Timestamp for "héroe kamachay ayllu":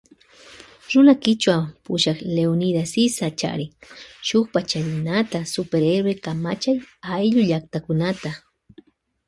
5.89-7.41